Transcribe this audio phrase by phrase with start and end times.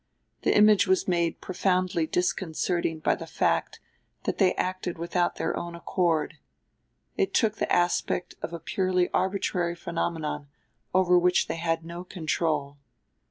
[0.41, 3.79] The image was made profoundly disconcerting by the fact
[4.23, 6.39] that they acted without their own accord;
[7.17, 10.47] it took the aspect of a purely arbitrary phenomenon
[10.91, 12.79] over which they had no control.